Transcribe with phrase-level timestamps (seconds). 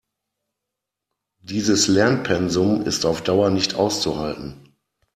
[1.43, 4.75] Dieses Lernpensum ist auf Dauer nicht auszuhalten.